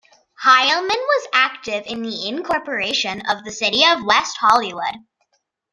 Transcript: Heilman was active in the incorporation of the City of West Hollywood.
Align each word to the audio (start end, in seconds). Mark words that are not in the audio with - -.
Heilman 0.43 0.89
was 0.89 1.27
active 1.31 1.83
in 1.85 2.01
the 2.01 2.27
incorporation 2.27 3.21
of 3.29 3.43
the 3.43 3.51
City 3.51 3.85
of 3.85 4.03
West 4.03 4.35
Hollywood. 4.39 4.95